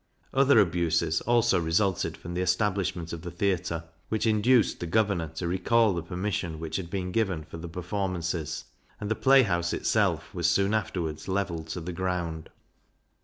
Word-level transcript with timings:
Other 0.33 0.57
abuses 0.59 1.21
also 1.27 1.59
resulted 1.59 2.17
from 2.17 2.33
the 2.33 2.41
establishment 2.41 3.13
of 3.13 3.21
the 3.21 3.29
theatre, 3.29 3.83
which 4.09 4.25
induced 4.25 4.79
the 4.79 4.87
governor 4.87 5.27
to 5.35 5.47
recal 5.47 5.93
the 5.93 6.01
permission 6.01 6.59
which 6.59 6.77
had 6.77 6.89
been 6.89 7.11
given 7.11 7.43
for 7.43 7.57
the 7.57 7.69
performances, 7.69 8.63
and 8.99 9.11
the 9.11 9.15
playhouse 9.15 9.73
itself 9.73 10.33
was 10.33 10.47
soon 10.49 10.73
afterwards 10.73 11.27
levelled 11.27 11.67
to 11.67 11.81
the 11.81 11.93
ground. 11.93 12.49